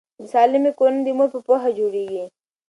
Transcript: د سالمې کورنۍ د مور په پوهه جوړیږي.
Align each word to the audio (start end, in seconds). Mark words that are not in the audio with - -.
د 0.19 0.21
سالمې 0.33 0.71
کورنۍ 0.79 1.01
د 1.05 1.09
مور 1.17 1.29
په 1.33 1.39
پوهه 1.47 1.69
جوړیږي. 1.79 2.25